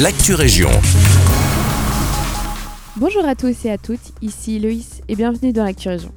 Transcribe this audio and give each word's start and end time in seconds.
l'actu 0.00 0.34
région. 0.34 0.70
Bonjour 2.96 3.24
à 3.24 3.36
tous 3.36 3.64
et 3.64 3.70
à 3.70 3.78
toutes, 3.78 4.12
ici 4.22 4.58
Loïs 4.58 5.02
et 5.08 5.14
bienvenue 5.14 5.52
dans 5.52 5.62
l'actu 5.62 5.88
région. 5.88 6.10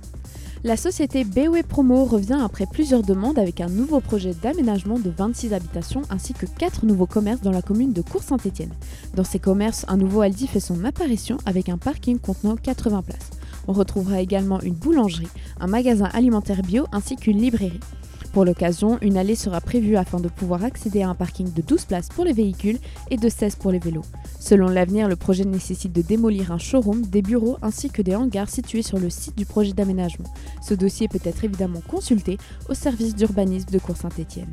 La 0.63 0.75
société 0.75 1.23
BW 1.23 1.61
Promo 1.67 2.05
revient 2.05 2.39
après 2.43 2.65
plusieurs 2.65 3.03
demandes 3.03 3.37
avec 3.37 3.61
un 3.61 3.69
nouveau 3.69 3.99
projet 3.99 4.33
d'aménagement 4.33 4.97
de 4.97 5.11
26 5.15 5.53
habitations 5.53 6.01
ainsi 6.09 6.33
que 6.33 6.47
4 6.47 6.87
nouveaux 6.87 7.05
commerces 7.05 7.41
dans 7.41 7.51
la 7.51 7.61
commune 7.61 7.93
de 7.93 8.02
Cours-Saint-Étienne. 8.02 8.73
Dans 9.13 9.23
ces 9.23 9.38
commerces, 9.38 9.86
un 9.88 9.98
nouveau 9.98 10.21
Aldi 10.21 10.48
fait 10.48 10.59
son 10.59 10.84
apparition 10.84 11.38
avec 11.46 11.70
un 11.70 11.78
parking 11.78 12.18
contenant 12.18 12.55
80 12.55 13.04
places. 13.04 13.30
On 13.68 13.73
retrouvera 13.73 14.21
également 14.21 14.59
une 14.62 14.73
boulangerie, 14.73 15.28
un 15.59 15.68
magasin 15.68 16.09
alimentaire 16.14 16.64
bio 16.64 16.88
ainsi 16.91 17.16
qu'une 17.16 17.39
librairie. 17.39 17.80
Pour 18.38 18.45
l'occasion, 18.45 18.99
une 19.01 19.17
allée 19.17 19.33
sera 19.33 19.59
prévue 19.61 19.97
afin 19.97 20.20
de 20.20 20.27
pouvoir 20.27 20.63
accéder 20.63 21.01
à 21.01 21.09
un 21.09 21.15
parking 21.15 21.51
de 21.51 21.63
12 21.63 21.85
places 21.85 22.09
pour 22.09 22.23
les 22.23 22.33
véhicules 22.33 22.77
et 23.09 23.17
de 23.17 23.29
16 23.29 23.55
pour 23.55 23.71
les 23.71 23.79
vélos. 23.79 24.05
Selon 24.39 24.67
l'avenir, 24.67 25.07
le 25.07 25.16
projet 25.16 25.43
nécessite 25.43 25.91
de 25.91 26.03
démolir 26.03 26.52
un 26.52 26.59
showroom, 26.59 27.02
des 27.02 27.23
bureaux 27.23 27.57
ainsi 27.63 27.89
que 27.89 28.03
des 28.03 28.15
hangars 28.15 28.52
situés 28.52 28.84
sur 28.84 28.99
le 28.99 29.09
site 29.09 29.35
du 29.35 29.48
projet 29.48 29.73
d'aménagement. 29.73 30.31
Ce 30.62 30.76
dossier 30.76 31.07
peut 31.07 31.17
être 31.23 31.43
évidemment 31.45 31.81
consulté 31.88 32.38
au 32.70 32.76
service 32.76 33.15
d'urbanisme 33.15 33.71
de 33.71 33.79
Cour-Saint-Étienne. 33.79 34.51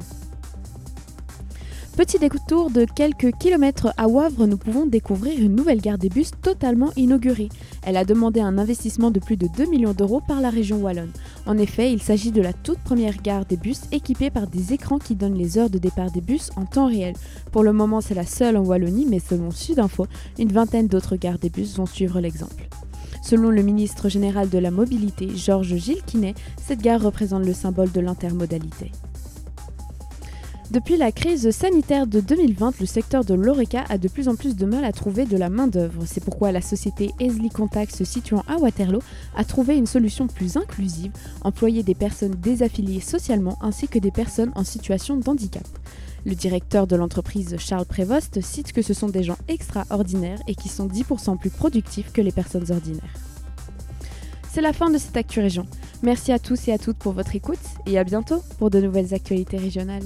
Petit 1.97 2.19
détour 2.19 2.73
de 2.73 2.87
quelques 2.87 3.31
kilomètres 3.39 3.95
à 3.97 4.09
Wavre, 4.09 4.49
nous 4.49 4.57
pouvons 4.57 4.85
découvrir 4.85 5.39
une 5.39 5.55
nouvelle 5.55 5.81
gare 5.81 5.97
des 5.97 6.09
bus 6.09 6.33
totalement 6.43 6.91
inaugurée. 6.97 7.49
Elle 7.85 7.97
a 7.97 8.05
demandé 8.05 8.41
un 8.41 8.59
investissement 8.59 9.13
de 9.13 9.21
plus 9.21 9.37
de 9.37 9.47
2 9.47 9.67
millions 9.67 9.93
d'euros 9.93 10.21
par 10.21 10.41
la 10.41 10.51
région 10.51 10.79
wallonne. 10.79 11.13
En 11.47 11.57
effet, 11.57 11.93
il 11.93 12.03
s'agit 12.03 12.33
de 12.33 12.43
la 12.43 12.53
toute 12.53 12.81
première 12.81 13.23
gare 13.23 13.45
des 13.45 13.57
bus 13.57 13.83
équipée 13.93 14.31
par 14.31 14.49
des 14.49 14.73
écrans 14.73 14.99
qui 14.99 15.15
donnent 15.15 15.39
les 15.39 15.57
heures 15.57 15.71
de 15.71 15.79
départ 15.79 16.11
des 16.11 16.21
bus 16.21 16.51
en 16.57 16.65
temps 16.65 16.89
réel. 16.89 17.15
Pour 17.53 17.63
le 17.63 17.73
moment, 17.73 18.01
c'est 18.01 18.15
la 18.15 18.27
seule 18.27 18.57
en 18.57 18.65
Wallonie, 18.65 19.07
mais 19.09 19.21
selon 19.21 19.53
Sudinfo, 19.53 20.09
une 20.41 20.53
vingtaine 20.53 20.89
d'autres 20.89 21.15
gares 21.15 21.39
des 21.39 21.51
bus 21.51 21.77
vont 21.77 21.87
suivre 21.87 22.19
l'exemple. 22.19 22.69
Selon 23.23 23.51
le 23.51 23.63
ministre 23.63 24.09
général 24.09 24.51
de 24.51 24.59
la 24.59 24.73
Mobilité, 24.73 25.29
Georges 25.37 25.77
Gilles 25.77 26.03
Quinet, 26.05 26.35
cette 26.61 26.83
gare 26.83 27.03
représente 27.03 27.47
le 27.47 27.55
symbole 27.55 27.93
de 27.93 28.01
l'intermodalité. 28.01 28.91
Depuis 30.71 30.97
la 30.97 31.13
crise 31.13 31.51
sanitaire 31.51 32.07
de 32.07 32.21
2020, 32.21 32.81
le 32.81 32.87
secteur 32.87 33.25
de 33.25 33.35
l'ORECA 33.35 33.85
a 33.89 33.99
de 33.99 34.09
plus 34.09 34.29
en 34.29 34.35
plus 34.35 34.57
de 34.57 34.65
mal 34.65 34.85
à 34.85 34.93
trouver 34.93 35.27
de 35.27 35.37
la 35.37 35.51
main-d'œuvre. 35.51 36.05
C'est 36.07 36.25
pourquoi 36.25 36.53
la 36.53 36.63
société 36.63 37.11
Esli 37.21 37.51
Contact, 37.51 37.95
se 37.95 38.05
situant 38.05 38.43
à 38.49 38.57
Waterloo, 38.57 39.03
a 39.37 39.45
trouvé 39.45 39.77
une 39.77 39.87
solution 39.87 40.27
plus 40.27 40.57
inclusive 40.57 41.13
employer 41.43 41.83
des 41.83 41.95
personnes 41.95 42.35
désaffiliées 42.35 43.01
socialement 43.01 43.59
ainsi 43.61 43.89
que 43.89 43.99
des 43.99 44.11
personnes 44.11 44.53
en 44.55 44.65
situation 44.65 45.19
d'handicap. 45.19 45.67
Le 46.25 46.35
directeur 46.35 46.87
de 46.87 46.97
l'entreprise 46.97 47.57
Charles 47.59 47.85
Prévost 47.85 48.41
cite 48.41 48.73
que 48.73 48.83
ce 48.83 48.95
sont 48.95 49.11
des 49.11 49.23
gens 49.23 49.37
extraordinaires 49.49 50.41
et 50.49 50.55
qui 50.55 50.71
sont 50.71 50.89
10% 50.89 51.39
plus 51.39 51.51
productifs 51.51 52.11
que 52.11 52.23
les 52.23 52.33
personnes 52.33 52.73
ordinaires. 52.73 53.15
C'est 54.51 54.63
la 54.63 54.73
fin 54.73 54.89
de 54.89 54.97
cette 54.97 55.17
Actu 55.17 55.41
Région. 55.41 55.67
Merci 56.03 56.33
à 56.33 56.39
tous 56.39 56.69
et 56.69 56.73
à 56.73 56.79
toutes 56.79 56.97
pour 56.97 57.13
votre 57.13 57.37
écoute 57.37 57.59
et 57.87 57.99
à 57.99 58.05
bientôt 58.05 58.43
pour 58.59 58.71
de 58.71 58.81
nouvelles 58.81 59.13
actualités 59.13 59.59
régionales. 59.59 60.05